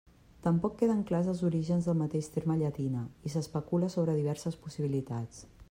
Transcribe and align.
Tampoc 0.45 0.77
queden 0.79 1.03
clars 1.09 1.29
els 1.33 1.43
orígens 1.49 1.89
del 1.89 1.99
mateix 1.99 2.31
terme 2.37 2.57
llatina 2.63 3.05
i 3.29 3.33
s'especula 3.37 3.93
sobre 3.97 4.17
diverses 4.23 4.59
possibilitats. 4.67 5.45